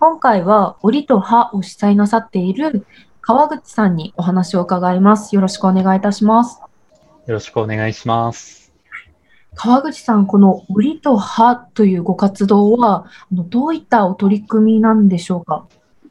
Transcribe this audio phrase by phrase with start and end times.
[0.00, 2.86] 今回は折と葉を主催なさっている
[3.20, 5.34] 川口さんにお話を伺います。
[5.34, 6.60] よろしくお願いいたします。
[7.26, 8.72] よろしくお願いします。
[9.56, 15.66] 川口さん、この折と葉というご活動は、どういったお取り組みなんでしょうか？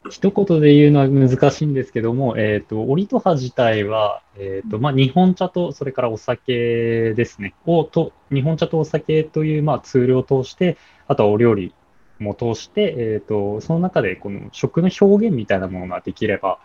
[0.10, 10.78] 一言で言うのは難しいんですけども、えっ、ー、と、折と葉自体は、えっ、ー、と、まあ、日本茶と、それからお酒ですね、をと、日本茶とお酒という、まあ、ツールを通して、
[11.08, 11.74] あとはお料理
[12.20, 16.60] も通して、えっ、ー、と、その中で、この食の表現みたいなものができれば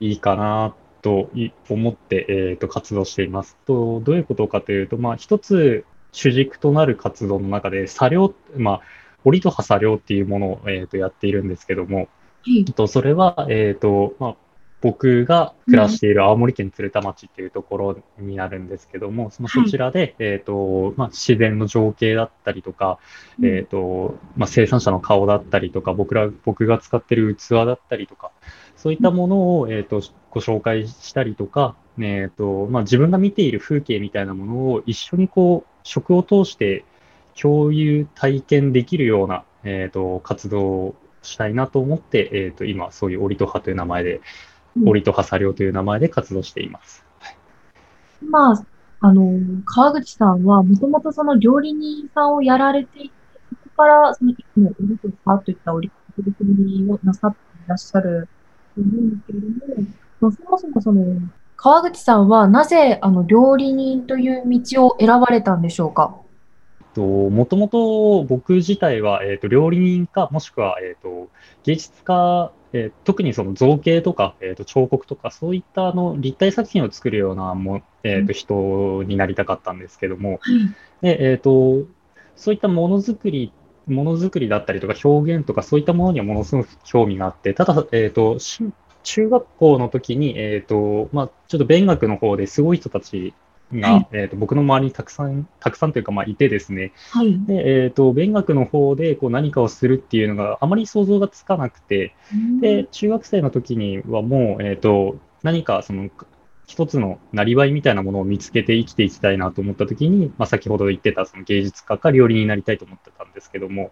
[0.00, 1.30] いいかなと
[1.68, 3.56] 思って、えっ、と、活動しています。
[3.66, 8.80] と、どういうことかというと、まあ、一つ主軸となる活動の中で、作業、まあ、
[9.24, 12.08] 折と葉作業っていうものを、えっ、と、やっているんですけども、
[12.74, 14.36] とそれは、えっ、ー、と、まあ、
[14.84, 22.98] 僕が暮らしている青森県鶴田町っていうところになるんですけども、そのそちらで、はい、えっ、と、まあ、自然の情景だったりとか、
[23.40, 28.30] うん、えっ、と、まあ、生産者の顔だったりとか、僕ら、僕が使ってる器だったりとか、
[28.76, 36.84] そういったものを、えっ、と、ご紹介したりとか、えっ、と、まあ、自分が見ている風景みたいなものを一緒にこう、食を通して
[37.40, 44.20] 共有、体験できるような、えっ、と、活動したいなと思って、えっ、ー、と、今、そういうオリトハという名前で、
[44.86, 47.04] オリトハ作業という名前で活動しています。
[48.22, 48.64] まあ、
[49.00, 53.14] あの、川口さんは、もともとその料理人さんをやられていて、
[53.50, 58.28] そこから、その、いつもオリトハといったオリ取り組みをなさっていらっしゃる
[58.74, 61.20] と思うんですけれども、そもそもその、
[61.56, 66.16] 川口さんはなぜ、あの、料理人という道を選ばれたんでしょうか
[66.94, 71.28] と、もともと僕自体は、えっ、ー、と、料理人か、もしくは、えっ、ー、と、
[71.64, 81.84] 芸術家、えー、特にその造形とか、えっ、と、彫刻とか、そういったあの立体作品を作るようなも、えっ、と、人になりたかったんですけども、うん、で、えっ、と、
[82.34, 83.52] そういったものづくり、
[83.86, 88.38] ものづくりだったりとか表現とかそういったものにはものすごく興味があって、ただ、えっ、と、
[89.04, 93.34] 中学校の時に、えっ、と、まあ、ちょっと勉学の方ですごい人たち
[93.80, 102.14] が、はい、えーと、僕の周りにたくさん、たくさんというか、まあ、いてですね、はい、でえーと、勉学の方でこう何かをするっていうのがあまり想像がつかなくて、
[102.60, 106.08] で中学生の時にはもう、えーと、何かその
[106.66, 113.90] 一つのなりわいみたいなものを見つけて生きていきたいなと思った時に、まあ、先ほど言ってたその芸術家か料理になりたいと思ってたんですけども、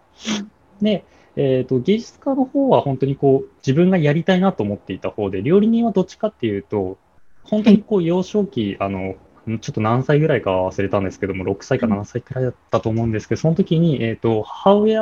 [0.81, 1.05] で、
[1.35, 6.97] えーと、芸術家の方は本当にこう自分がやりたいなと思っていた方で、料理人はどっちかっていうと、
[7.43, 15.01] 本当にこう幼少期、あのちょっと何歳ぐらいか忘れたんですけども、6歳か7歳くらいだったと思うんですけど、その時に、えっ、ー、と、母親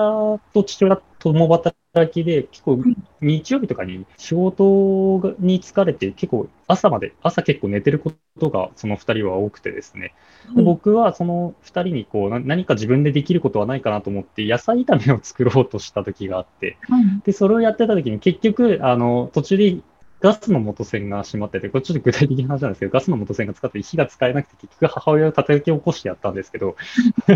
[0.53, 1.75] と父親共働
[2.11, 2.79] きで、結構
[3.21, 10.15] 日曜日とかに仕事に疲れて、結構朝まで、朝結構寝てることがその2人は多くてですね、
[10.55, 16.77] で僕はその2人にこう何か自分でできることはないかなと思って、野菜炒めを作ろうとした時があって、
[17.23, 19.77] で、それをやってた時に結局、あの、途中で
[20.21, 26.75] ガスの元栓が閉まってて、これちょっと具体的な話なんですけど、ガスの元栓が使って火が使えなくて、結局母親を叩き起こしてやったんですけど、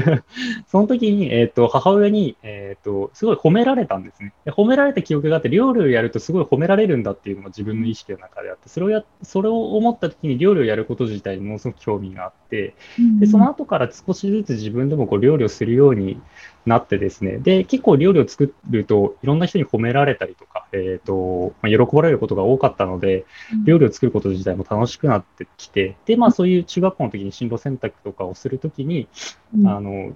[0.70, 4.52] その時に、えっ、ー、と、母親に、えっ、ー、と、すごい褒められたんですねで。
[4.52, 12.76] 褒められた記憶があって、料理をやるとすごい褒められるんだっていうのが自分の意識の中であって、それをや、それを思った時に料理をやること自体にものすごく興味があって、
[13.20, 16.22] で、その後から少しずつ自分でもこう料理をするように
[16.66, 23.26] なってですね、で、結構料理を作ると、いろんな人に褒められたりとか、えっ、ー、と、まあ、喜ばれることが多かったので、
[23.66, 29.08] 料理を作ること自体も楽しくなってきて、で、まあそういう中学校の時に進路選択とかをするときに、
[29.56, 30.14] うん、あの、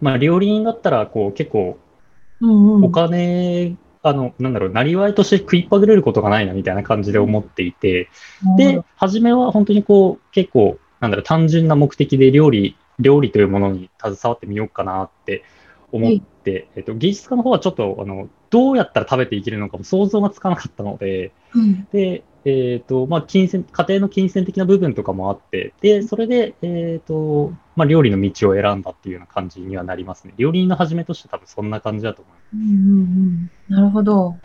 [0.00, 1.78] まあ料理人だったら、こう結構、
[2.40, 8.10] お金、あの、なんだろう、なりわいとして食いっぱぐれることがないなみたいな感じで思っていて、
[8.58, 15.42] で、初めは本当にこう、結構、なんだろう、単純な目的で料理、料理というものに携わってみようかなって
[15.94, 30.34] 思って、えっと、芸術家の方はちょっとあのどうやったら食べていけるのかも想像がつかなかったので、うん、で、えっ、ー、と、まあ、金銭、家庭の金銭的な部分とかもあって、で、それで、えっ、ー、と、まあ、料理の道を選んだっていうような感じにはなりますね。
[30.36, 32.54] 料理人の始めとして多分そんな感じだと思います。
[32.54, 33.50] うんうんうん。
[33.68, 34.36] なるほど。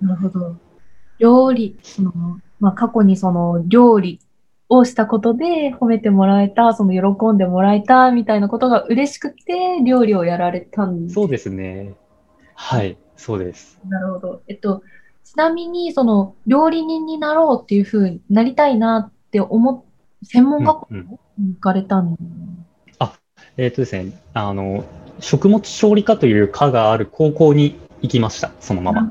[0.00, 0.56] なるほど。
[1.18, 2.12] 料理、その、
[2.58, 4.18] まあ、過去にその料理
[4.68, 11.94] をしたことで褒めてもらえた、その喜んでもらえたみたいなことが嬉しくて料理をやられたんですそうですね。
[12.54, 13.78] はい、そうです。
[13.88, 14.42] なるほど。
[14.48, 14.82] えっと、
[15.24, 19.82] ちなみに、その料理人になろうっていうふうになりたいなって思っ、
[20.22, 22.66] 専門学校に行かれたん、うんうん、
[22.98, 23.12] あ、
[23.56, 24.84] えっ、ー、とですね、あの、
[25.20, 29.02] 食物調理科という科がある高校に行きました、そのまま。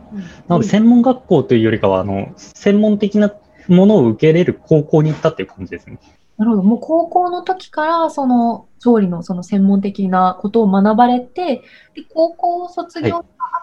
[0.47, 3.29] なので、専門学校というよりかは、あの、専門的な
[3.67, 5.99] ものを受け入れる高校に行ったっていう感じですね。
[6.37, 6.63] なるほど。
[6.63, 11.63] もう高校の時から、その調理のその専門的なことを学ばれて、
[11.93, 13.13] で、高校を卒業し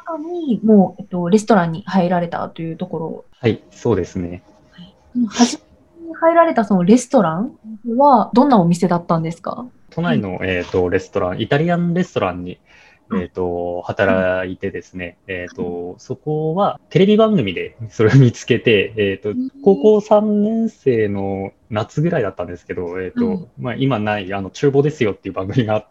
[0.06, 4.42] た後に、もう、えっと、レストランに入られたというところはい、そうですね。
[5.28, 5.60] 初
[6.00, 7.58] めに入られたそのレストラン
[7.96, 9.66] はどんなお店だったんですか？
[9.90, 12.58] 都内の、えっとレストラン、イタリアンレストランに、
[13.20, 25.86] えっと働いてですね、えっとそこはテレビ番組でそれを見つけて、えっと高校3年生の夏ぐらいだったんですけど、えっとうんまあ、今ないあの厨房ですよっていう番組があ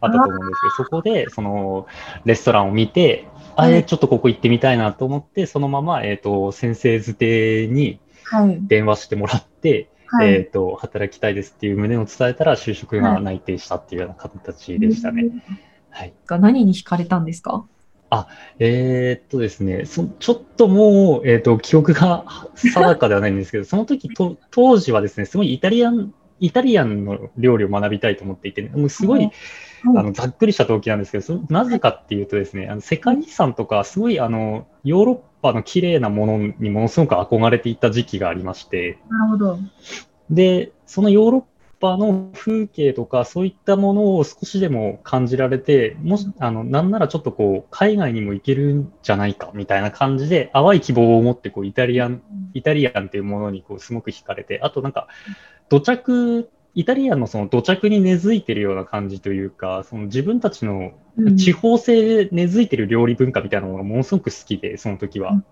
[0.00, 1.86] あったと思うんですけど、そこでその
[2.24, 3.26] レストランを見て、
[3.56, 8.00] あはいれ、ちょっとここ行ってみたいなと思って、そのまま、えっと先生づてに
[8.30, 8.58] はい。
[8.62, 10.34] 電話してもらって、はい。
[10.34, 15.22] えっ、と、働きたいですっていう旨を伝えたら、就職が内定したっていうような形でしたね。
[15.22, 15.32] はい。
[16.26, 17.64] が何に惹かれたんですか？
[18.58, 22.24] えーっとですね、そちょっともう、えっ、と、記憶が
[22.56, 29.30] 定かではないんですけど、 その時と、当時はですね、すごいイタリアン、イタリアンの料理を学びたいと思っていて、もうすごい、
[29.94, 39.58] あのざっくりした動機なんですけど、そなぜかっていうとですね、あの世界遺産とか、すごいあのヨーロッパの綺麗なものにものすごく憧れていた時期がありまして、なるほど。
[40.30, 41.42] で、そのヨーロッ
[41.80, 52.22] パの風景とか、そういったものを少しでも感じられて、もし、あの、なんならちょっとこう、海外にも行けるんじゃないか、みたいな感じで、淡い希望を持って、こう、イタリアン、
[52.54, 55.08] イタリアンっていうものに、こう、すごく惹かれて、あとなんか、
[55.68, 61.36] 土着、イタリアンのその土着に根付いてるような感じというか、その自分たちのうん。
[61.36, 65.42] 地方性で根付いてる料理文化みたいなものがものすごく好きで、その時は。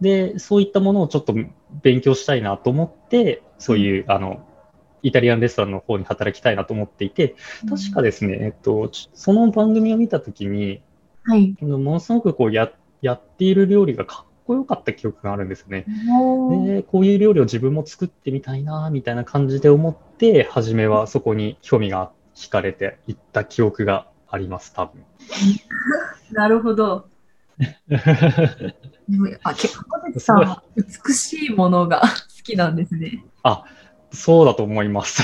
[0.00, 1.34] で、そういったものをちょっと
[1.82, 4.46] 勉強したいなと思って、そういう、あの、
[5.04, 7.36] イタリアンレストランの方に働きたいなと思っていて、
[7.68, 10.82] 確かですね、えっと、ちその番組を見たときに、
[11.22, 11.54] はい。
[11.60, 12.72] ものすごくこうや、
[13.02, 15.84] やっている料理がかっこよかった記憶があるんですよね。
[16.66, 25.04] で、こういう料理を自分も作ってみたいな、みたいな感じで思って、初めはそこに興味が惹かれていった記憶があります、多分。
[26.32, 27.08] なるほど。
[27.88, 32.00] でもあ、結構、小口さんは美しいものが
[32.36, 33.24] 好きなんですね。
[34.14, 35.22] そうだと思います。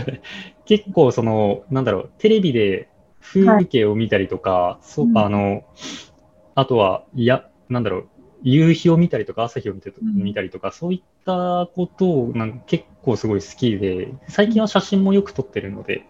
[0.64, 2.88] 結構その、なんだろう、テレビで
[3.20, 5.18] 風景を見たりとか、そううん。
[5.18, 5.64] あの、
[6.54, 8.08] あとは、いや、なんだろう、
[8.42, 10.22] 夕日を見たりとか朝日を見てうん。
[10.22, 16.04] 見たりとか、そういったことをなんか結構すごい好きで、最近は写真もよく撮ってるので、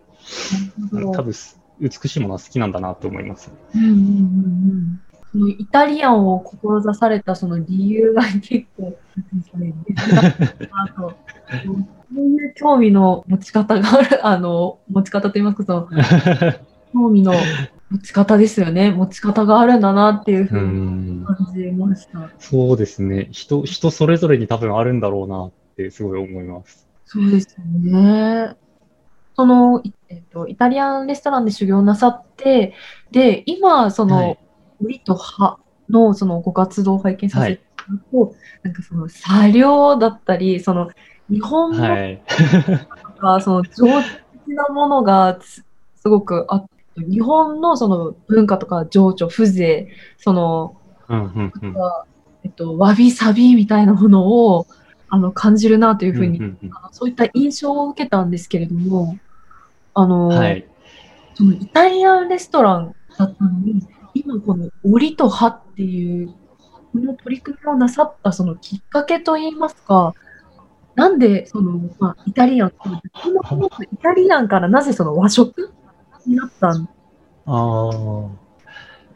[0.93, 3.51] あの多分す美しいものは好きなんだなと思います。
[3.75, 5.01] うんうんうんうん
[5.33, 8.95] そのイタリアンを志されたその理由が結構、
[12.15, 15.89] ういう興味の持ち方がある、 あの、持ち方といいますか、その、
[16.93, 17.33] 興味の
[17.91, 18.91] 持ち方ですよね。
[18.91, 22.31] 持ち方があるんだなっていうふううにん感じました。
[22.39, 23.65] そうですね人。
[23.65, 26.87] 人それぞれに多分あるんだろうなってすごい思います。
[27.07, 28.55] そうですよね。
[29.35, 32.75] その、いえっと、イタリアンレストランで修行なさって、
[33.13, 34.39] で、今、その、はい
[34.85, 35.59] 折と葉
[35.89, 40.91] のそのご活動を拝見させていただくと、なんかその作業だったり、その
[41.31, 42.23] 日本のはい。
[43.03, 44.03] とか、その情緒
[44.47, 45.65] 的なものがす
[45.97, 49.89] すごくあって、日本のその文化とか情緒、風情、
[50.19, 50.77] その、
[51.09, 51.75] うんうんうん
[52.45, 54.67] えっと、わびさびみたいなものを
[55.09, 59.19] あの感じるなというふうに、うんうんうんあのそういった印象を受けたんですけれども、
[59.95, 60.67] あの、はい。
[61.35, 70.15] そのイタリアンレストランだったのに、今この折と葉っていう、この取り組みをなさったそのきっかけといいますか、
[70.95, 72.73] なんでその、まあ、イタリアン、
[73.93, 75.73] イタリアンからなぜその和食
[76.27, 76.89] になったん？
[77.47, 78.29] ああ、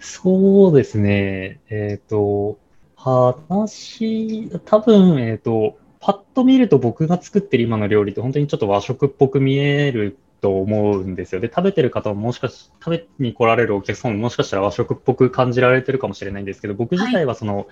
[0.00, 1.60] そうですね。
[1.68, 2.58] えっと、
[2.96, 11.40] 話、多分、えっと、パッと見ると僕が作ってる今の料理って本当にちょっと和食っぽく見えると思うんですよ。
[11.40, 17.66] で、食べてる方ももしかし、食べに来られるお客さんももしかしたら和食っぽく感じられてるかもしれないんですけど、僕自体はその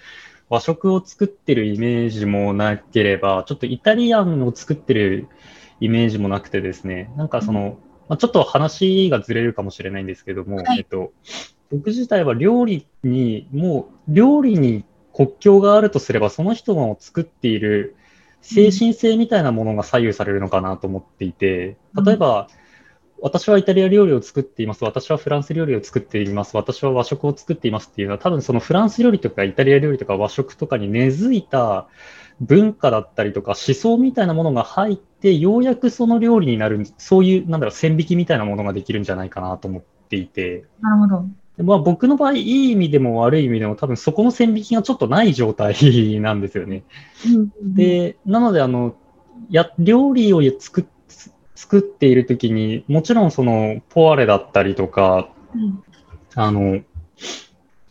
[0.48, 5.28] 和食を作ってるイメージもなければ、ちょっとイタリアンを作ってる
[5.80, 7.78] イメージもなくてですね、なんかその、
[8.08, 10.78] まあ、ちょっと話がずれるかもしれないんですけども、はい。
[10.78, 11.12] えっと、
[11.70, 17.96] 僕自体は料理に、もう料理に国境があるとすれば、その人の作っている
[18.44, 22.48] 精神性みたいなものが左右されるのかなと思っていて、例えば、
[23.20, 24.84] 私はイタリア料理を作っています。
[24.84, 26.54] 私はフランス料理を作っています。
[26.54, 31.88] 私は和食を作っていますっていうのは、多分そのフランス料理とかイタリア料理とか和食とかに根付いた
[32.40, 41.24] 文化だったりとか思想みたいなものが入って、ようやくその料理になる、そういう、なんだろう、線引きみたいなものができるんじゃないかなと思っていて、なるほど。
[41.56, 45.74] でまあ、僕の場合、いい意味でも悪い意味でも、多分そこの線引きがちょっとない状態
[46.20, 46.82] なんですよね。
[47.26, 48.94] うん、で、なので、あの、
[49.50, 50.84] や、料理を作っ
[51.54, 55.82] 作っているときに、もちろんそのポワレだったりとか、うん
[56.34, 56.80] あの、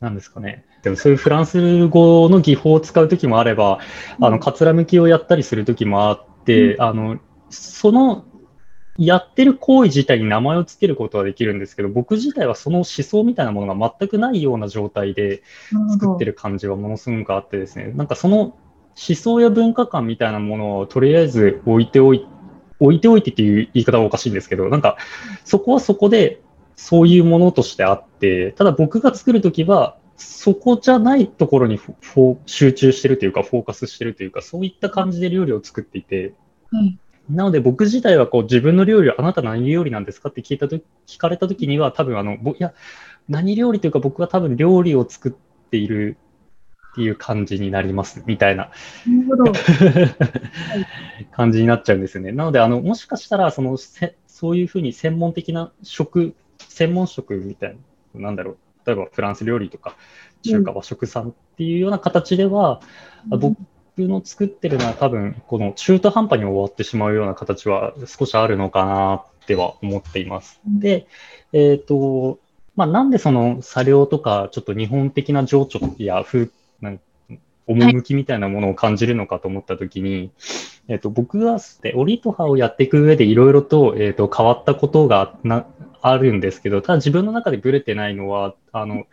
[0.01, 0.65] なんですかね。
[0.84, 3.79] でもそういうフランス語の技法を使うときもあれば、
[4.20, 8.25] あの、かつらむきをやったりするときもあって、あの、その、
[8.98, 15.42] やってる行為自体に名前をつけることはできるんですけど、僕自体はその思想みたいなものが全くないような状態で
[15.92, 18.56] 作ってる感じはものすごくあってですね、なんかその思
[18.96, 22.28] 想や文化観みたいなものをとりあえず置いておい
[22.80, 24.98] 置いておいてっていう言い方はおかしいんですけど、なんか
[25.46, 26.42] そこはそこで
[26.76, 31.80] そういうものとしてあって、ただ僕が作るときは、そこじゃないところに
[32.46, 36.34] 集中してるというか、フォーカスしてるというか、そういった感じで料理を作っていて、
[36.72, 36.98] はい。
[37.30, 40.77] なので僕自体はこう自分の料理をあなた何料理なんですかって聞いたと
[41.08, 42.74] 聞かれたときには多分あの、ぼいや、
[43.30, 46.18] 何料理というか僕は多分料理を作っている
[46.92, 48.72] っていう感じになりますみたいな。
[51.32, 52.32] 感じになっちゃうんですよね。
[52.32, 57.77] なのであの、もしかしたらそのせそういうふうに専門的な食、専門食みたい
[58.13, 59.96] な、なんだろう、例えばフランス料理とか
[60.44, 62.82] 中華和食さんっていうような形では、
[63.32, 63.38] あ
[63.96, 70.60] 僕の作ってるのは多分この中途半端に終わってしまうような形は少しあるのかなっては思っています。
[70.66, 71.06] で、
[71.52, 72.40] えっ、と、
[72.76, 76.50] まあ、なんでその作業とかちょっと日本的な情緒や風、
[76.82, 77.00] なん
[77.68, 80.32] 趣みたいなものを感じるのかと思ったときに、
[80.88, 85.66] えっ、と、僕がでオリとハをやっていく上でいろいろと,、えー、と変わったことがな
[86.02, 89.06] あるんですけど、ただ自分の中でブレてないのは、あの、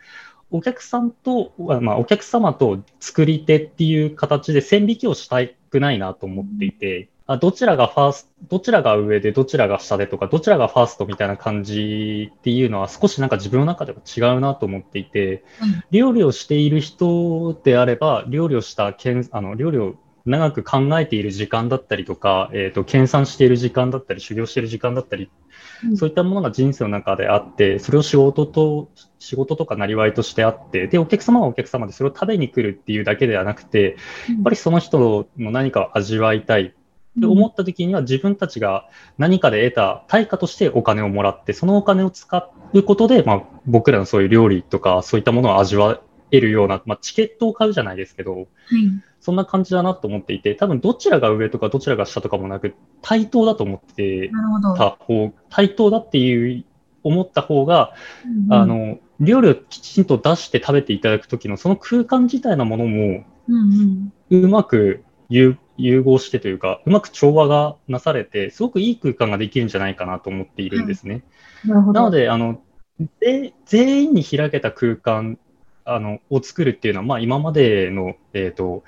[0.51, 5.37] お客さんと、まあ、お客様と作り手っていう形で線引きをした
[5.69, 15.83] くないなと思っていて、あどちらがファースト、どちらが上でどちらが下でとか、どちらがファーストみたいな感じっていうのは少しなんか自分の中では違うなと思っていて、うん。
[15.91, 25.50] 料理をしている人であれば、料理をしたけん、あの、料理を長く考えている時間だったりとか、えっ、と、研鑽している時間だったり、修行している時間だったり、うん
[25.95, 33.97] そういったものが人生の中であって、それを仕事と、仕事とかなりわいとしてあって、で、お客様はお客様でそれを食べに来るっていうだけではなくて、
[34.29, 36.73] やっぱりその人の何かを味わいたい。
[37.17, 45.99] って思った時には自分たちが何かで得た対価としてお金をもらって、そのお金を使うことで、まあ、僕らのそういう料理とかそういったものを味わ
[46.31, 48.47] えるような、まあ、チケットを買うじゃないですけど、はい。
[49.21, 54.31] そんな感じだなと思っていて、多分どちらが上とかどちらが下とかもなく、対等だと思って。
[54.75, 56.65] た方、対等だっていう
[57.03, 57.93] 思った方が、
[58.47, 64.43] うんあ、の、料理をきちんと出して食べていただくときのその空間自体のものも、うんうん。
[64.43, 71.23] うまく融融合してというか、うまく調和がなされて、すごくいい空間ができるんじゃないかなと思っているんですね。
[71.65, 71.75] な。
[71.75, 72.61] なので、あの、
[73.19, 75.39] で全員に開けた空間
[75.85, 78.83] あのを作るっていうのは、まあ、今までの、えー、と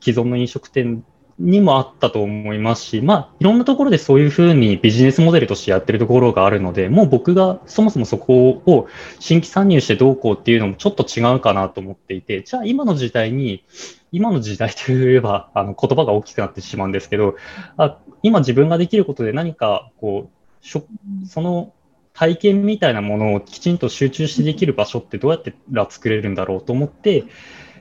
[0.00, 1.04] 既存の飲食店
[1.40, 8.88] にもあったと思いますし、まあ、いろんなところでそういうふうにビジネスモデルとしてやってるところがあるので、もう僕がそもそもそこを
[9.18, 13.64] 新規参入してどうこうっていうのもちょっと違うかなと思っていて、じゃあ今の時代に、
[14.12, 17.36] 今の時代といえばあの言葉が大きくなってしまうんですけど、
[17.78, 20.86] あ今自分ができることで何かこう、食
[21.26, 21.72] その
[22.12, 27.24] 体験みたいなものをきちんと集中してできる場所ってどうやってら作れるんだろうと思って、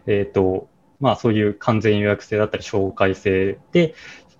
[0.07, 0.69] えっ、と、
[0.99, 3.95] まあそういう完全予約制だったり紹介制で、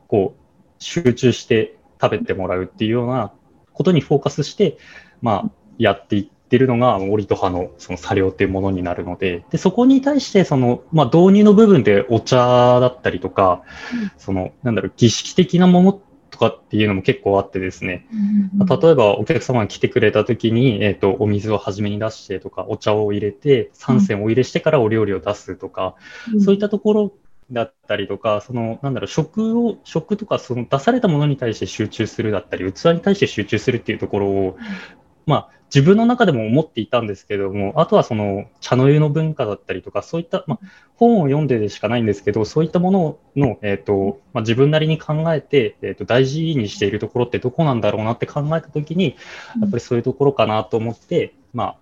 [0.08, 0.40] こう、
[0.80, 3.32] 集中して食べてもらうっていうような
[3.74, 4.78] ことにフォーカスして、
[5.22, 13.64] まあやっていってるのが、オリとハのその作業っていうものになるので、で、そこに対して、その、まあ導入の部分でお茶だったりとか、
[14.18, 16.02] その、なんだろう、儀式的なものと
[16.40, 18.20] かっていうのも結構あってですね、うん
[18.62, 18.80] うんうん。
[18.80, 25.96] 例えばお客様が来てくれた時に、えっ、と、お水を初めに出してとか、お茶を入れて、酸泉を入れしてからお料理を出すとか、
[26.40, 27.12] そういったところ
[27.52, 34.58] だったりとか、その、なんだろう、食を、食とか、その出されたものに対して集中するだったり、器に対して集中するっていうところを、
[35.26, 49.16] まあ、自分の中でも思っていたんですけども、あとはその茶の湯の文化だったりとか、そういった、まあ、本を読んででしかないんですけど、そういったものの、えっ、と、まあ、自分なりに考えて、えっ、と、大事にしているところってどこなんだろうなって考えたときに、
[49.62, 51.78] やっぱりそういうところかなと思って、まあ、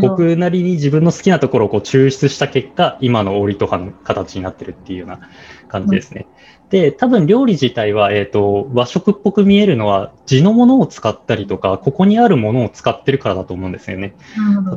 [0.00, 5.20] 僕なりに自分の好きなところをこう抽出した結果、今のオーリトハの形になってるっていうような
[5.68, 6.26] 感じですね。
[6.70, 14.14] で、多分料理自体は、えっ、と、和食っぽく見えるのは、地のものを使ったりとか、ここにあるものを使ってるからだと思うんですよね。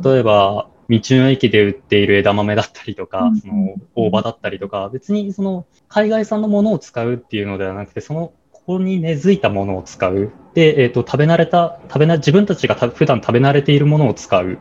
[0.02, 10.32] 例えば、道の駅で売っている枝豆だったりとかうん、その大葉だったりとか、別にその海外産のものを使うっていうのではなくて、そのここに根付いたものを使う。
[10.54, 14.58] で、えっ、と、食べ慣れた、食べな、自分たちがた普段食べ慣れているものを使う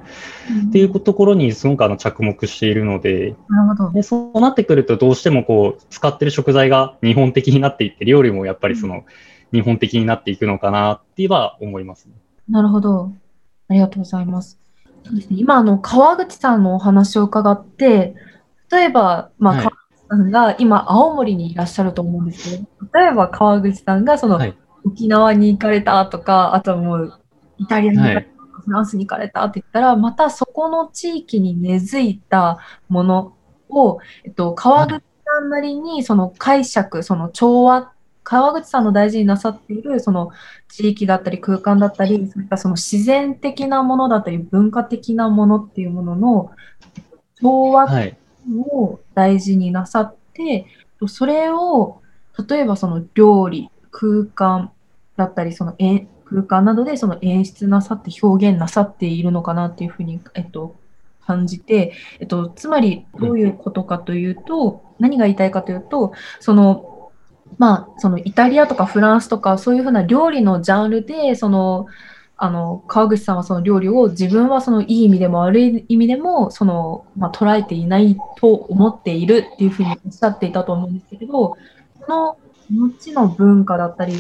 [0.69, 3.91] っていうところにすごくあの着目しているので、なるほど。
[3.91, 9.03] で、そうなってくるとどうしてもこう、使ってる食材が日本的になっていって、料理もやっぱりその、
[9.51, 12.13] 日本的になっていくのかなっては思いますね。
[12.50, 13.12] なるほど。
[13.67, 14.60] ありがとうございます。
[15.03, 18.15] そうですね、今、あの、川口さんのお話を伺って、
[18.71, 19.77] 例えば、まあ、はい、川口
[20.10, 27.13] さんが今、青森にいらっしゃると思うんですけど、例えば川口さんがその、はい、沖縄に行かれたとか、あとはもう、
[27.57, 32.59] イタリアに行かれた、はい、フランスに行かれたって言ったら、またそこの地域に根付いた
[32.89, 33.35] もの
[33.69, 37.91] を、えっと、川口さんなりにその解釈、その調和
[38.23, 40.31] 川口さんの大事になさっているその
[40.69, 46.51] 地域だったり空間だったり、そういったその自然的なものだったり文化的なものっていうものの
[47.41, 47.88] 調和
[48.67, 50.67] を大事になさって、
[51.00, 52.01] はい、それを
[52.47, 54.71] 例えばその料理、空間
[55.17, 55.75] だったり、その
[56.25, 60.75] 空間などでその演出なさって表現なさっているのかなっていうふうに、えっと、
[61.25, 66.91] 感じて、えっと、つまりどういうことかというと、何が言いたいかというと、その
[67.57, 71.88] まあ、そのイタリアとかフランスとかそういうふうな料理のジャンルでその
[72.38, 81.55] あの川口さんはその料理を自分はそのいい意味でも悪い意味でもその、まあ、捉えていないと思っているっていうふうにおっしゃっていたと思うんですけど
[82.03, 82.38] その
[82.71, 84.13] 後の文化だったり、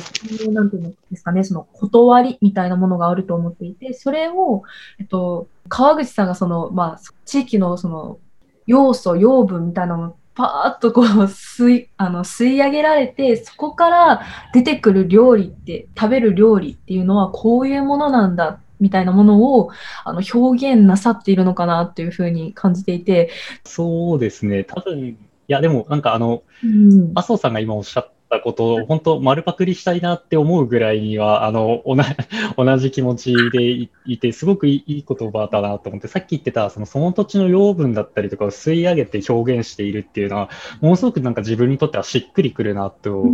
[0.51, 4.63] なんていうんですかね、その断りみたいなものがあると思っていて、それを、
[4.99, 8.19] えっと、川口さんがその、まあ、地域のその
[8.67, 14.21] 要素、養分みたいなのパーッとこう吸いあの吸い上げられてそこから
[14.53, 19.71] 出てくる料理って食べる料理っていうのはこういうものなんだみたいなものを
[20.05, 23.29] あの表現なさっているのかなっていうふうに感じていて。
[23.63, 24.63] そうですね。
[24.63, 25.17] 多分い
[25.47, 28.07] やでもなんかあの、うん、麻生さんが今おっしゃ
[28.37, 31.83] ったことを本当丸パクリしたいなって思うぐらいにはあの
[32.57, 43.25] 同じ気持ちでいてすごくいい言葉だなと思ってさっき言ってたそのその土地の養分だったりとかを吸い上げて表現しているっていうのはものすごくなんか自分にとってはしっくりくるなと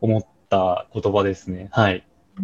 [0.00, 1.68] 思った言葉ですね。
[1.70, 2.04] はい、
[2.36, 2.42] こ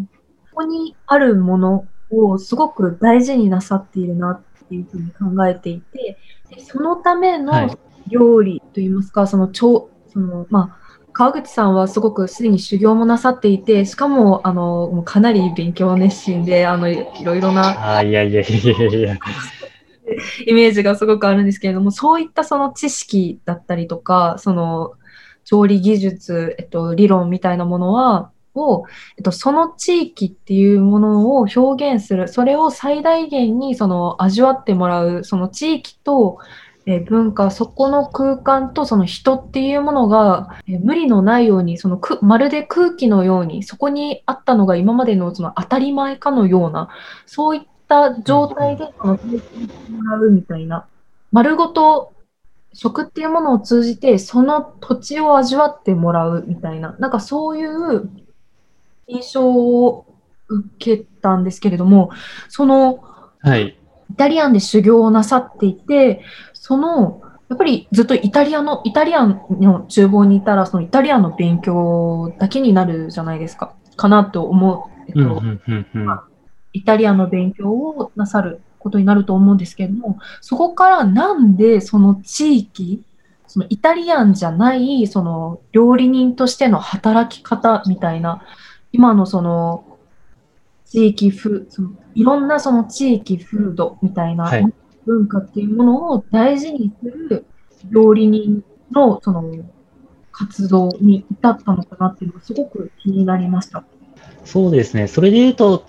[0.55, 6.19] こにあるものをすごく大事になさっているなっていうふうに考えていて
[6.59, 10.82] そのための料理といいますか、はい、その超そのまあ
[11.13, 17.97] 川口さんはすごくすでに修行もなさっていて、しかも、あの、もうかなり勉強熱心で、あの、いろいろな。
[17.97, 19.19] あいやいやいやいや。
[20.47, 24.93] イメージがすごくあるんですけれども、そういったその知識だったりとか、その、
[25.45, 28.85] 調理技術、えっと、理論みたいなものは、を、
[29.17, 36.39] えっと、その地域っていうものを表現する、それを最大限にその味わってもらう、その地域と、
[36.87, 46.89] えー、文化、そこの空間とその人っていうものが、えー、無理のないように、そのくまるで空気のように、そこにあったのが今までのその当たり前かのような、
[47.27, 50.87] そういった状態でその体験してもらうみたいな、
[51.31, 52.13] 丸ごと
[52.73, 58.11] 食っていうものを通じて、その土地を味わってもらうみたいな、なんかそういう
[59.07, 60.07] 印象を
[60.49, 62.11] 受けたんですけれども、
[62.49, 63.05] その、
[63.41, 63.79] はい。
[64.11, 66.23] イタリアンで修行をなさっていて、
[66.63, 75.03] その、やっぱりずっとイタリアの、イタリアンの厨房にいたら、そのイタリアンの勉強だけになるじゃないですか、かなと思う。
[75.09, 75.43] えっと、
[76.73, 83.03] イタリアンの勉強をなさることになると思うんですけれども、そこからなんでその地域、
[83.49, 88.41] そのイタリアンじゃない、その料理人としての働き方みたいな、
[88.93, 89.85] 今のその
[90.85, 94.73] 地域風、そのいろんなその地域風土みたいな、はい
[95.07, 97.45] 文化っていうものを大事にする
[97.91, 99.45] 料理人のその
[100.31, 103.85] 活動に至ったのかなっていうのがすごく気になりました。
[104.45, 105.07] そうですね。
[105.09, 105.85] それで言うと、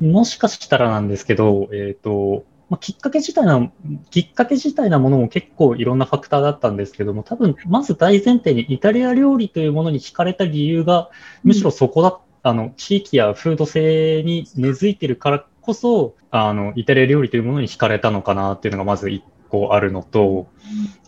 [0.00, 3.70] もしかしたらなんですけど、えっ、ー、と、まあ、きっかけ自体な、
[4.10, 11.10] きっかけ自体なものも結構いろんなファクターだったんですけども、多分、まず大前提にイタリア料理というものに惹かれた理由が、
[11.44, 20.46] むしろそこだ、うん、あの、地域や風土性に根付いてるからこそ、あの、イタリア料理というものに惹かれたのかなっていうのがまず一個あるのと、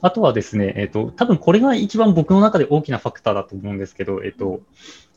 [0.02, 4.60] あとはですね、えっ、ー、と、多分これが一番僕の中で大きなファクターだと思うんですけど、えっ、ー、と、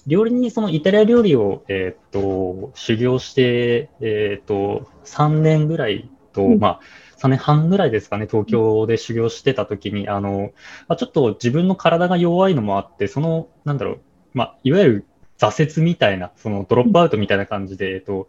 [0.08, 6.80] 料理にそのイタリア料理を、えっ、ー、と、修行して、えっ、と、3年ぐらいと、まあ、
[7.18, 10.52] 3年半ぐらいですかね、東京で修行してた時に、あの、
[10.88, 14.02] まあ、ちょっと自分の体が弱いのもあって、その、なんだろう、
[14.34, 15.06] まあ、いわゆる
[15.38, 18.28] 挫折みたいな、そのドロップアウトみたいな感じで、えっと、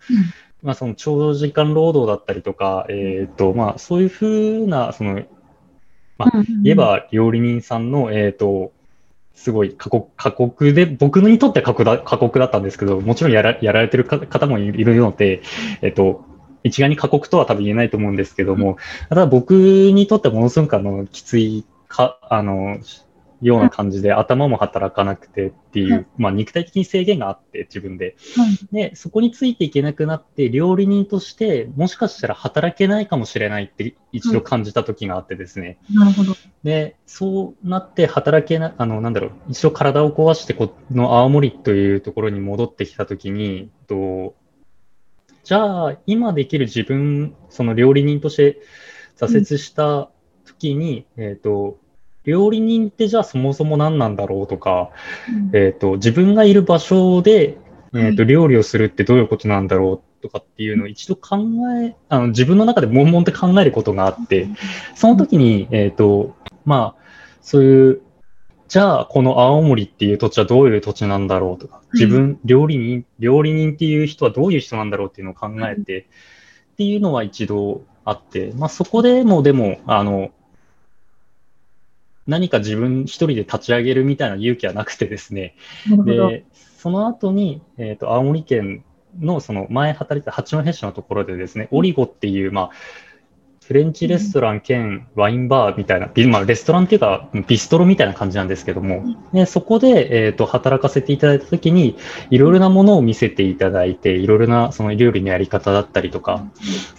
[0.62, 4.27] まあ、その長時間労働だったりとか、えっ、ー、と、まあ、そういうふ
[4.62, 5.22] うな、その、
[6.18, 6.31] まあ、
[6.62, 8.72] 言えば料理人さんの、えっ、ー、と、
[9.35, 15.42] すごい過酷過酷で、僕にとっては過酷だ過酷だったんですけど、もちろんやらやられてる方もいるので、
[15.81, 16.25] えっ、ー、と、
[16.64, 18.77] 一概に過酷とは多分言えないと思うんですけども、
[19.09, 22.79] ただ僕にとってはものすごくあの、きついか、あの、
[23.42, 28.16] ような感じで頭も働かなくてっていう、まあ肉体的に制限があって自分で。
[28.70, 35.78] で、そこについていけなくなって料理人としてもしかしたら働けないかもしれないって一度感じた時があってですね。
[35.92, 36.37] なるほど。
[36.62, 44.35] で、そうなって働けな、あの、なんだろう、一度体を壊してこの青森というところに戻ってきた時に、と
[45.44, 48.62] じゃあ今できる自分、その料理人として
[49.16, 50.09] 挫折した
[50.44, 51.78] 時に、うん、えっ、ー、と、
[52.25, 54.91] 料理人ってじゃあそもそも何なんだろうとか、
[55.29, 57.59] うん、えっ、ー、と、自分がいる場所で、
[57.95, 61.37] えっ、ー、と、料理をするってどういうことなんだろうとかっていうのを一度考
[61.83, 64.49] え、あの、自分の中で悶々って考えることがあって、
[64.95, 67.03] その時に、えっ、と、まあ、
[67.41, 68.03] そういう、
[68.69, 76.07] じゃあ、この青森っていう土地はどういう土地なんだろうとか、自分、料理人、料理人っていう人はどういう人なんだろうっていうのを考えて、
[76.73, 80.31] っていうのは一度あって、まあそこでもでも、あの、
[82.27, 85.57] 何か自分一人で立ち上げるみたいな勇気はなくてですね。
[86.05, 86.45] で、
[86.79, 88.85] その後に、えっ、ー、と、青森県
[89.19, 92.71] のその前働いた八戸市のところでですね、オリゴっていう、まあ、
[93.64, 101.96] フレンチレストラン兼ワインバーみたいな、まあ、レストランっていうか、ビストロみたいな感じなんですけども、でそこで、えっ、ー、と、働かせていただいたときに、
[102.31, 106.44] いろいろなものを見せていただいて、いろいろなその料理のやり方だったりとか、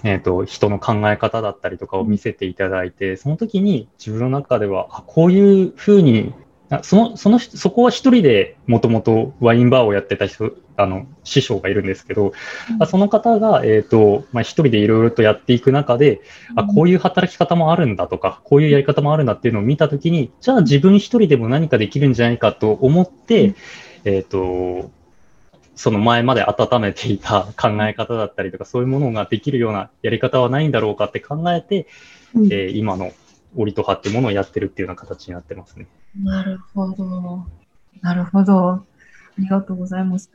[0.04, 6.34] えっ、ー、と、人の考え方だったりとかを見せていただいて、その時に自分の中では、あこういうふうに
[6.82, 12.34] その、その、そこは一人でもともとワインバーをやってた人、あの、師匠がいるんですけど、
[12.80, 16.21] うん、その方が、えっ、ー、と、まあ、一人でいろいろとやっていく中で、
[16.52, 23.56] うん、あ、こういう働き方もあるんだとか、こういうやり方もあるんだっていうのを見たときに、じゃあ自分一人でも何かできるんじゃないかと思って、うん、
[24.06, 24.89] えっ、と、
[25.76, 31.88] その前まで温めていた考え方だったりとか、そういうものができるようなやり方はないんだろうかって考えて、
[32.36, 33.12] えー、今の
[33.56, 35.88] 折と葉ってものをやってるっていうような形になってますね。
[36.15, 37.45] なるほど。
[38.02, 38.69] なるほど。
[38.69, 38.84] あ
[39.39, 40.30] りがとうございます。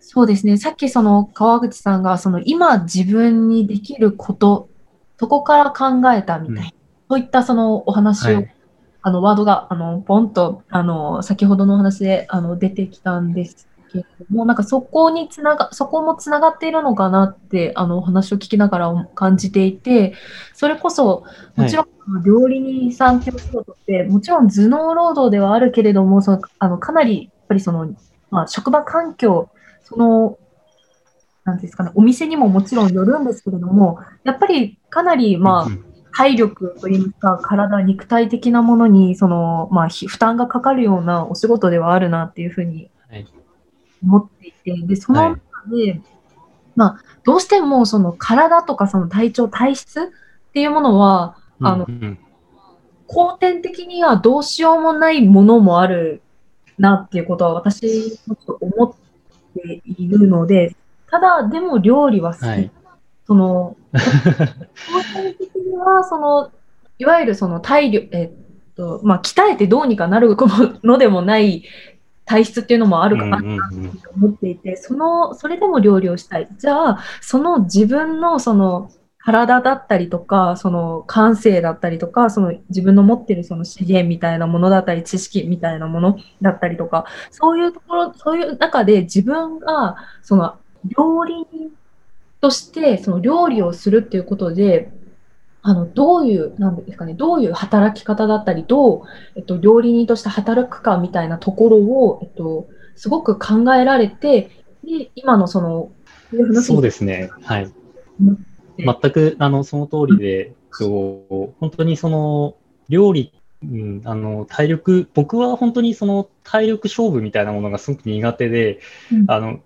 [0.00, 0.56] そうですね。
[0.56, 4.68] さっきその川口さんがその今自分にできること、
[5.18, 6.68] そこから考えたみたいな、うん、
[7.10, 8.54] そういったそのお話を、はい、
[9.02, 20.14] あのワードがあのポンとあの先ほどのお話であの出てきたんですけれども、なんかそこにつなが、そこもつながっているのかなって、あの、お話を聞きながら感じていて、
[20.54, 21.24] それこそ、
[21.56, 27.94] もちろん、料理人さんっていう仕事って、もちろん頭脳労働ではあるけれども、その、あの、かなり、やっぱりその、
[28.30, 29.50] まあ、職場環境、
[29.82, 30.38] その、
[31.44, 42.90] なんですかね、お店にももちろんよるんですけれども、やっぱりかなり、まあ、体力といいますか、体、肉体的なものに、その、まあ、負担がかかるようなお仕事ではあるなっていうふうに
[44.02, 46.02] 思っていて、で、その中で、はい、
[46.76, 50.04] まあ、どうしてもその体とかその体調、体質っ
[50.52, 52.18] ていうものは、あの、うんうん、
[53.06, 56.22] 後天的にはどうしようもないものもある
[56.78, 58.94] なっていうことは私、ちょっと思っ
[59.54, 60.74] ているので、
[61.10, 62.46] ただ、でも料理は好き。
[62.46, 62.70] はい、
[63.26, 63.98] その、 後
[65.14, 66.50] 天的には、その、
[66.98, 68.30] いわゆるその体力、えっ
[68.74, 70.36] と、まあ、鍛えてどうにかなる
[70.84, 71.64] のでもない
[72.28, 73.44] 体質っていうのもあるかなと
[74.14, 76.48] 思っていて、その、それでも料理をしたい。
[76.58, 91.70] じゃあ、その自分のその体だったりとか、その感性だったりとか、その自分の持ってるその資源みたいなものだったり、知識みたいなものだったりとか、そういうところ、そういう中で自分が、その料理人
[92.42, 94.92] として、その料理をするっていうことで、
[95.62, 99.02] あの、どういう、なんですかね、どういう働き方だったり、どう、
[99.34, 104.50] えっと、料理人として働くかみたいなところを、えっと、すごく考えられて、
[104.84, 105.90] で、今のその、
[106.62, 107.30] そうですね。
[107.42, 107.72] はい。
[108.78, 112.54] 全く、あの、その通りで、そう本当にその、
[112.88, 113.32] 料理、
[113.64, 118.80] うん、あの、体力、僕は本当にその体力勝負みたいなものがすごく苦手で、
[119.12, 119.60] うん、あの、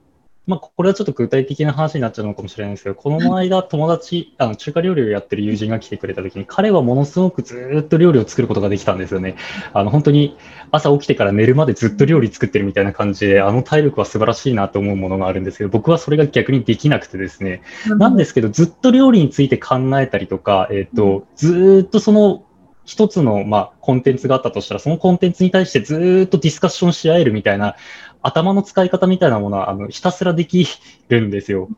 [0.47, 9.37] まあ、これはちょっと具体的な話になっちゃうのかもしれないんですけど、この間友達、あの中華料理をやってる友人が来てくれた時に、彼はものすごくずっと料理を作ることができたんですよね。
[9.73, 10.37] あの、本当に
[10.73, 17.63] 朝起きてから寝るまでずっと料理作ってるみたいな感じで、あの体力は素晴らしいなと思うものがあるんですけど、僕はそれが逆にできなくてですね。
[17.87, 22.45] なんですけど、ずっと料理について考えたりとか、えっ、ー、と、ずっとその
[22.85, 27.77] 一つの、まあ、コンテンツがあったとしたら、そのコンテンツに対してずっとディスカッションし合えるみたいな、
[28.23, 30.67] 頭の使い方みたいなものは、あの、ひたすらでき
[31.09, 31.69] るんですよ。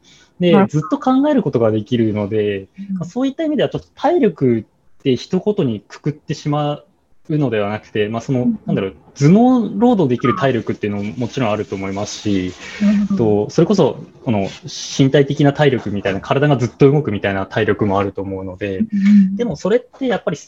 [0.41, 2.69] で、ずっと考えることができるので、
[3.05, 4.65] そういった意味では、ちょっと体力っ
[5.03, 6.83] て一言にくくってしま
[7.29, 12.53] うのではなくて、まあ、その、なんだろう、頭脳労働できる体力っていうのももちろんあると思いますし、
[13.17, 18.81] とそれこそ、この身体的な体力みたいな、体がずっと動くみたいな体力もあると思うので、
[19.37, 20.39] でもそれってやっぱり、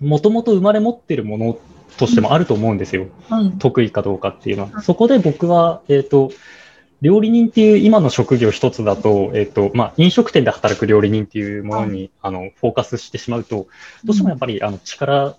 [0.00, 1.58] もともと生まれ持ってるもの
[1.98, 3.08] としてもあると思うんですよ。
[3.28, 3.52] はい。
[3.58, 4.70] 得意かどうかっていうのは。
[4.70, 6.30] はいそこで僕は、えっ、と、
[7.02, 13.68] 料理人っていう今の職業一つだと、えっ、と、まあ、飲食店で働く料理人っていうものに、あの、フォーカスしてしまうと、
[14.04, 15.36] どうしてもやっぱり、あの、力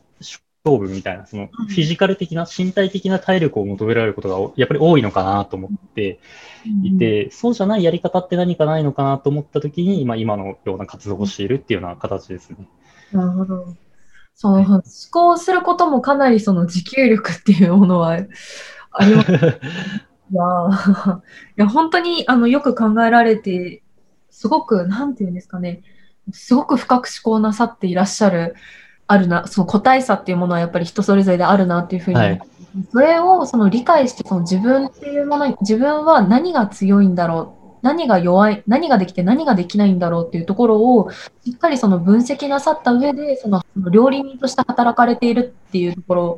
[0.63, 6.19] 勝負みたいな、その、フィジカル的な、身体的な体力を求められることが、やっぱり多いのかなと思って
[6.83, 12.57] いて、そうじゃないやり方って何かないのかなと思った時に、今、今のような活動をしているっていうような形ですね。
[13.11, 13.75] なるほど。
[14.39, 18.19] その、思考することもかなりその持久力っていうものは
[18.91, 19.31] あります。
[19.33, 21.21] いやー、 い
[21.57, 23.83] や、本当にあのよく考えられて、
[24.29, 25.81] すごく、なんていうんですかね、
[26.31, 28.55] すごく深く思考なさっていらっしゃる、
[29.07, 32.41] あるな、その個体差っていうものはやっぱり人それぞれであるなっていうふうに、はい。
[32.93, 41.11] それをその理解して、その自分っていうものに、自分は何が強いんだろう、何が弱い、何ができて何ができないんだろうっていうところを、
[41.45, 46.37] しっかりその分析なさった上で、その料理人として働かれているっていうところ、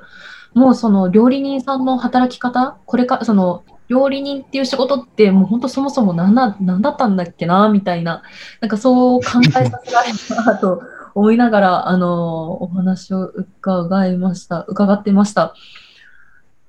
[0.53, 8.23] もうその料理人さんの働き方、これからその料理人っていう仕事ってもう本当そもそも何だ何だったんだっけな、みたいな、
[8.59, 10.81] なんかそう考えさせられたなと
[11.13, 15.53] 思いながら、あの、お話を伺いました、伺ってました。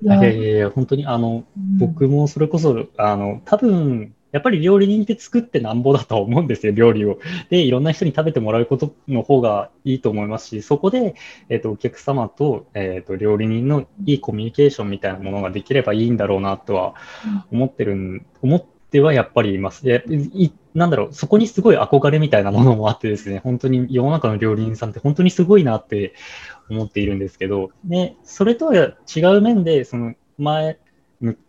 [0.02, 7.18] いやいやいやいや、本当に、あの、うん僕もそれこそ、あの、多分、やっぱり料理人って作ってなんぼだとは思うんですよ、料理を。
[7.50, 11.14] で、いろんな人に食べてもらうことの方がいいと思いますし、そこで、
[11.48, 16.94] えっ、と、お客様と、えっ、と、料理人のいいコミュニケーションみたいなものができればいいんだろうなとは
[17.50, 19.84] 思ってるん、思ってはやっぱりいます。
[19.84, 26.14] でいなんだろう、そこにすごい憧れみたいなものもあってですね、本当に世の中の料理人さんって本当にすごいなって
[26.70, 30.78] 思っているんですけど、ね、それとは違う面で、その前、む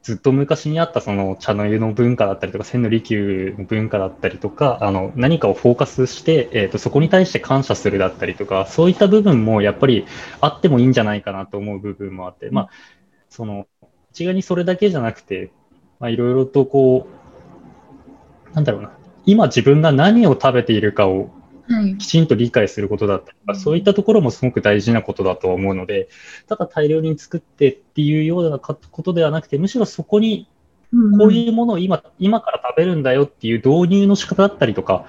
[0.04, 10.06] ずっと昔にあったその茶の湯の文化だったりとか、千利休の文化だったりとか、あの何かをフォーカスして、えーと、そこに対して感謝するだったりとか、そういった部分もやっぱり
[10.42, 12.70] あってもいいんじゃないかなと思う部分もあって、まあ、
[13.30, 13.66] その、
[14.12, 15.52] 一概にそれだけじゃなくて、
[16.00, 17.08] まあ、いろいろとこ
[18.52, 18.92] う、なんだろうな、
[19.26, 21.32] 今自分が何を食べているかを。
[21.98, 26.10] きちんと理解することだったりとか、そういったところもすごく大事なことだと思うので、
[26.48, 30.48] ただ大量に作ってっていうようなことではなくて、むしろそこに
[31.18, 35.06] こういうものを今、今から食べるんだよっていう導入の仕方だったりとか、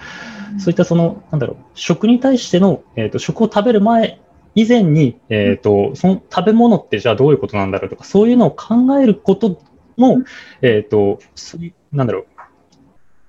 [0.58, 4.20] そういったその、なんだろう、食に対しての、えっ、と、食を食べる前、
[4.54, 9.60] 以前に、えっ、と、その食べ物ってじゃあどういうことなんだろうとか、そういうのを考えること
[9.96, 10.22] も、
[10.62, 12.26] えっ、と、そういう、なんだろう、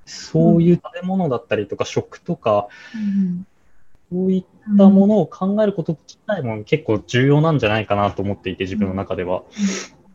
[0.05, 3.47] そういう食べ物だったりとか、食とか、うん
[4.11, 9.43] そういったものを考えること自体も結構重要なんじゃないかなと思っていて、自分の中では。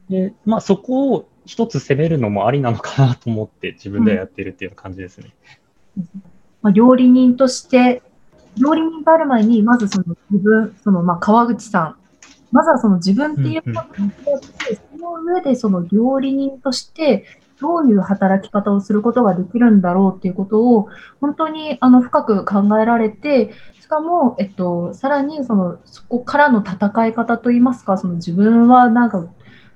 [0.08, 5.34] で、まあそこを一つ攻めるのもありなのかなと思って自分ではやってるっていう感じですね。
[6.62, 8.02] まあ、料理人として、
[8.56, 11.96] 料理人がある前に、まずその自分、そのまあ川口さん、
[12.52, 17.24] まずはその自分っていうことに向き合って、その上でその料理人として、
[17.60, 20.88] どういう働き方をすることができるんだろうっていうことを、
[21.20, 29.26] 本当にあの深く考えられて、しかも、えっと、さらにその、そこからの戦い方といいますか、その自分はなんか、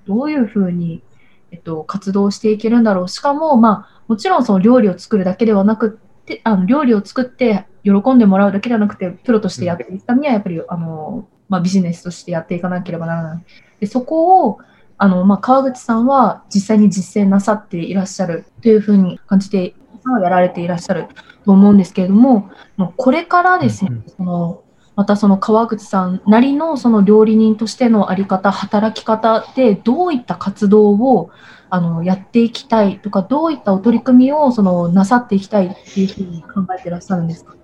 [0.07, 1.03] どういうふうに、
[1.51, 3.09] えっと、活動していけるんだろう。
[3.09, 13.45] しかも、まあ、もちろんその料理を作るだけではなくて、あの料理を作って喜んでもらうだけではなくて、プロとしてやっていくためには、やっぱり、あの、まあ、ビジネスとしてやっていかなければならない。
[13.81, 14.59] でそこを、
[14.99, 19.75] あの、まあ、川口さんは実際に実践なさっていらっしゃるというふうに感じて、
[20.23, 21.07] やられていらっしゃる
[21.45, 24.05] と思うんですけれども、もうこれからですね、うんうん。
[24.09, 24.63] その、
[24.97, 31.31] またその川口さんなりのその料理人としてのあり方、働き方でどういった活動を
[31.71, 37.57] あのやっていきたいとか、どういったお取り組みをそのなさっていきたいっていうふうに考えていらっしゃるんですか？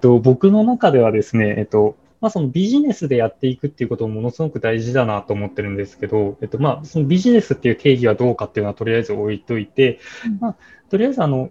[0.00, 10.38] と僕の中ではですね、えっと、まあ、そのビジネスでやっていくっていうこともものすごく大事だなと思ってるんですけど、えっと、まあ、そのビジネスっていう定義はどうかっていうのはとりあえず置いといて、うん。
[10.40, 10.56] まあ、
[10.88, 11.50] とりあえずあの、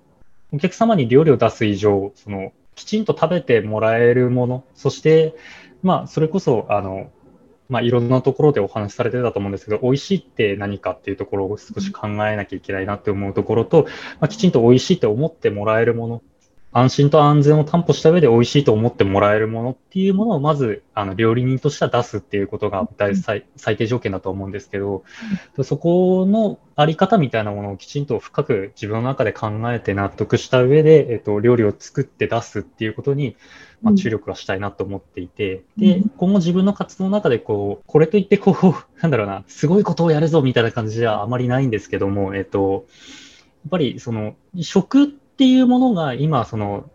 [0.53, 5.35] お客様に料理を出す以上、その、きちんと食べてもらえるもの、そして、
[5.83, 7.11] まあ、それこそ、あの、
[7.67, 13.83] まあ、いろんなところでお話しされてたと思うんですけど、美味しいって何かっていうところを少し考えなきゃいけないなって思うところと、
[14.19, 16.21] まあ、きちんと美味しいって思ってもらえるもの、
[16.73, 25.03] 安心と安全を担保した上で美味しいと思ってもらえるものっていうものをまずあの料理人としては出すっていうことが大最最低条件だと思うんですけど、
[25.63, 33.35] そこのあり方みたいなものをきちんと深く自分の中で考えて納得した上で、えっと、料理を作って出すっていうことに、
[33.81, 38.55] まあ、注力はしたいなと思っていて、でうん、今後自分の活動の中でこう、これといってこう、
[39.01, 42.85] なんだろうな、すごいことをやるぞみたいな感じではあまりないんですけども、えっと、
[43.63, 46.89] やっぱりその食っていうものが今その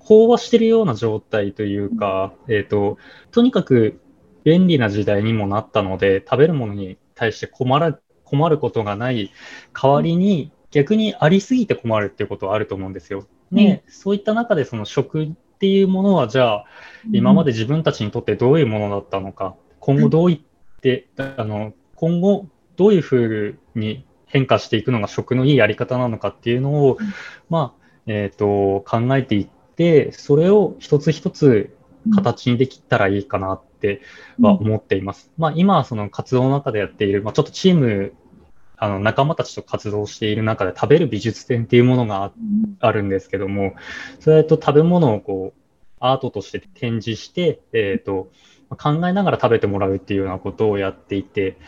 [0.00, 2.98] 飽和してるような状態というか、えっと
[3.30, 4.00] とにかく
[4.44, 9.32] 便利な時代にもなったので、食べるものに対して困る困ることがない
[9.72, 13.26] 代わりに、逆にありすぎて困るっていうことはあると思うんですよ。
[13.52, 16.64] で、うん、そういった中でその食っていうものは、じゃあ、
[17.12, 26.98] 今まで自分たちにとってどういうものだったのか、今後どういって、あの、今後どういうふうに変化していくのが食のいいやり方なのかっていうのを、
[27.50, 31.76] まあ、えっ、ー、と、考えていって、それを一つ一つ
[32.14, 34.00] 形にできたらいいかなって
[34.40, 35.32] は思っています。
[35.36, 38.12] まあ、今はその活動の中でやっている、まあ、ちょっとチーム
[38.78, 42.32] あの仲間たちと活動している中で食べる美術展っていうものが
[42.80, 43.74] あるんですけども、
[44.20, 45.60] それと食べ物をこう
[46.00, 48.30] アートとして展示して、えっ、ー、と、
[48.70, 51.58] 考えながら食べてもらうっていうようなことをやっていて、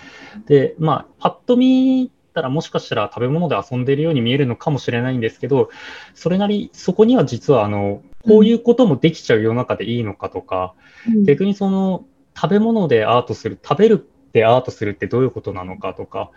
[0.47, 5.71] で、まあ、パッと見たらもしかしたら食べ物で遊んでいるように見えるのかもしれないんですけど、
[6.15, 10.75] それなり、そこには実はあの、こういうこともできちゃう世の中でいいのかとか、
[11.09, 12.05] うん、逆にその
[12.37, 16.31] 食べ物でアートする、食べるってアートするってどういうことなのかとか、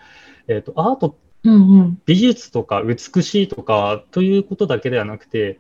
[0.48, 5.60] えっ、ー、と、アート、うんうん、美術とか美しいとかということだけではなくて、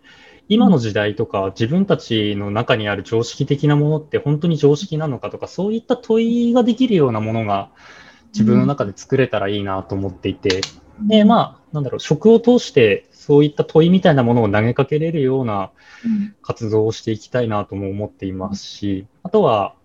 [0.49, 7.69] 今の時代とか自分たちの中にある常識的なものって本当に常識なのかとか、そういった問いができるようなものが
[8.33, 10.61] 自分の中で作れたらいいなと思っていて、
[11.01, 15.71] で、まあ、なんだろう、食を通してそういった問いみたいなものを投げかけれるような
[16.41, 19.75] 活動をしていきたいなとも思っていますし、あとは、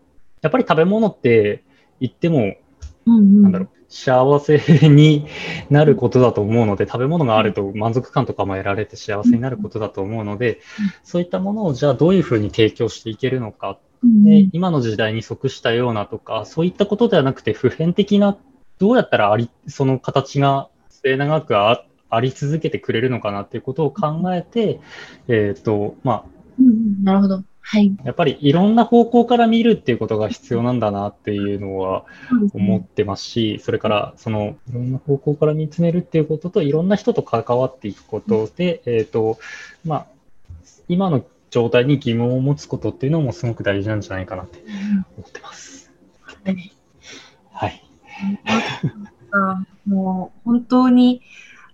[0.42, 1.62] やっぱり食べ物って
[2.00, 2.56] 言っても、
[3.06, 5.26] なんだろう、幸せに
[5.70, 10.60] なることだと思うので、食べ物があると満足感とかも得られて幸せになることだと思うので、
[11.04, 18.36] そういったものをじゃあどういうふうに提供していけるのか、で今の時代に即したようなとか、そういったことではなくて普遍的な、
[18.78, 24.80] どうやったらありその形が末永くああり続けてくれるのかなっていうことを考えて、
[25.28, 26.24] えっ、ー、と、まあ、
[26.58, 27.42] うん、なるほど。
[27.70, 32.06] はい、やっぱりいろんな方向から見るっていうことが必要なんだなっていうのは
[32.54, 39.38] 思ってますし、それからそのいろんな方向から見つめるっていうことといろんな人と関わっていくことで、えっ、ー、と、
[39.84, 40.06] まあ、
[40.88, 44.62] 今の状態に疑問を持つことっていうのもすごく大事なんじゃないかなって
[45.16, 45.90] 思ってます。
[46.22, 46.72] はい。
[47.52, 47.82] はい。
[49.30, 51.22] あもう本当に、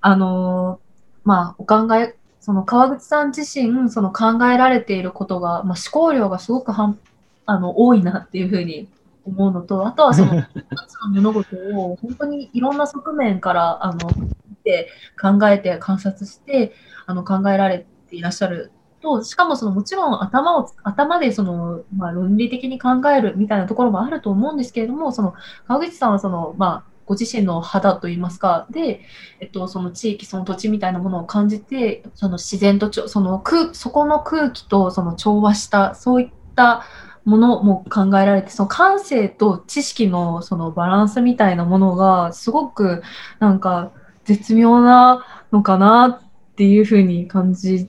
[0.00, 0.80] あの、
[1.24, 6.98] まあ、お考えその川口さん自身、その考えられていることが、まあ、思考量がすごくはん
[7.46, 8.86] あの多いなっていうふうに
[9.24, 14.10] 思うのと、あとはその 一つの物事を本当にいろんな側面からあの
[14.46, 16.74] 見て考えて観察して
[17.06, 18.72] あの考えられていらっしゃる
[19.04, 25.34] と、しかもそのもちろん頭を頭でその、まあ、論理的に考えるみたいなところもあると思うんですけれども、その
[25.68, 29.02] 川口さんはその、まあ、ご自身の肌といいますか、で、
[29.40, 36.84] えっと、その地域、その土地みたいなものを感じて、その自然とその空、そこの空気とその調和した、そういった
[37.24, 43.02] ものも考えられて、その感性と知識のそのバランスみたいなものが、すごく
[43.38, 43.92] なんか
[44.24, 46.22] 絶妙なのかな
[46.54, 47.88] っていうふうに感じ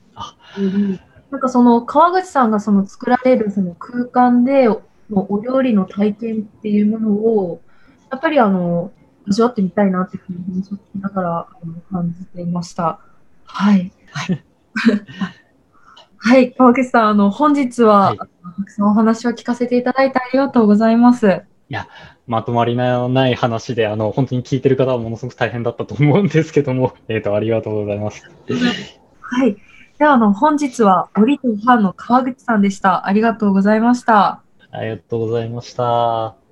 [1.29, 7.61] なんかその川口さんがその作られるその空間でお料理の体験っていうものを、
[8.09, 8.91] やっぱりあの、
[9.27, 11.47] 味わってみたいなっていうふうに話を聞きながら
[11.91, 12.99] 感じていました。
[13.45, 13.91] はい。
[14.11, 14.43] はい。
[16.17, 18.25] はい、川口さん、あの、本日は、はい、た
[18.65, 21.43] くさんお話を聞かせていただいてありがとうございます。
[21.69, 21.87] いや、
[22.27, 28.23] まとまりのない話で、あの、本当に聞いてる方はものすごく大変だったと思うんですけども、 えっ、ー、と、ありがとうございます。
[29.21, 29.55] はい。
[29.99, 33.07] では、あの、本日は、オリとファンの川口さんでした。
[33.07, 34.41] ありがとうございました。
[34.71, 36.44] ありがとうございました。